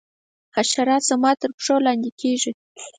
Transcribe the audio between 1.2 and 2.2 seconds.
تر پښو لاندي